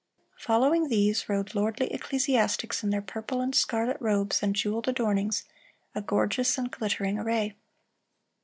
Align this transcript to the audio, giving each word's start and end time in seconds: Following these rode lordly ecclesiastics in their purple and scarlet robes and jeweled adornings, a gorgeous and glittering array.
Following 0.39 0.87
these 0.87 1.29
rode 1.29 1.53
lordly 1.53 1.93
ecclesiastics 1.93 2.81
in 2.83 2.89
their 2.89 3.03
purple 3.03 3.39
and 3.39 3.53
scarlet 3.53 3.97
robes 3.99 4.41
and 4.41 4.55
jeweled 4.55 4.87
adornings, 4.87 5.43
a 5.93 6.01
gorgeous 6.01 6.57
and 6.57 6.71
glittering 6.71 7.19
array. 7.19 7.55